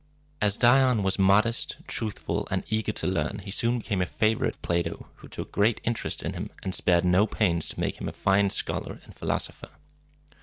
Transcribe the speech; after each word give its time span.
As 0.41 0.57
Dion 0.57 1.03
was 1.03 1.19
modest, 1.19 1.77
truthful, 1.85 2.47
and 2.49 2.63
eager 2.69 2.91
to 2.91 3.05
learn, 3.05 3.37
he 3.45 3.51
soon 3.51 3.77
became 3.77 4.01
a 4.01 4.07
favorite 4.07 4.55
of 4.55 4.61
Plato, 4.63 5.11
who 5.17 5.27
took 5.27 5.51
great 5.51 5.79
interest 5.83 6.23
in 6.23 6.33
him, 6.33 6.49
and 6.63 6.73
spared 6.73 7.05
no 7.05 7.27
pains 7.27 7.69
to 7.69 7.79
make 7.79 8.01
him 8.01 8.09
a 8.09 8.11
fine 8.11 8.49
scholar 8.49 8.99
and 9.03 9.13
philosopher. 9.15 9.69